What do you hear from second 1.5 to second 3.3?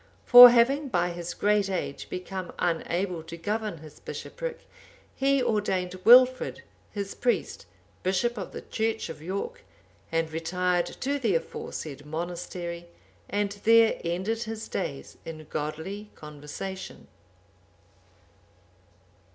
age, become unable